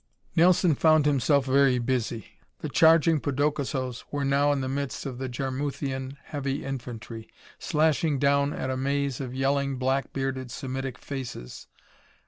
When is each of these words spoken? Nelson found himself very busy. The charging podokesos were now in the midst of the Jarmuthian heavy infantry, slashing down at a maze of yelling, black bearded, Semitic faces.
Nelson 0.35 0.73
found 0.73 1.05
himself 1.05 1.45
very 1.45 1.77
busy. 1.77 2.39
The 2.61 2.69
charging 2.69 3.19
podokesos 3.19 4.03
were 4.09 4.25
now 4.25 4.51
in 4.51 4.61
the 4.61 4.67
midst 4.67 5.05
of 5.05 5.19
the 5.19 5.29
Jarmuthian 5.29 6.17
heavy 6.23 6.65
infantry, 6.65 7.29
slashing 7.59 8.17
down 8.17 8.51
at 8.51 8.71
a 8.71 8.77
maze 8.77 9.21
of 9.21 9.35
yelling, 9.35 9.77
black 9.77 10.11
bearded, 10.11 10.49
Semitic 10.49 10.97
faces. 10.97 11.67